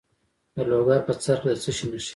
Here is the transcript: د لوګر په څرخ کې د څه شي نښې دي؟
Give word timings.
د 0.55 0.55
لوګر 0.69 0.99
په 1.07 1.13
څرخ 1.23 1.41
کې 1.43 1.49
د 1.51 1.55
څه 1.63 1.71
شي 1.77 1.85
نښې 1.91 1.99
دي؟ 2.05 2.09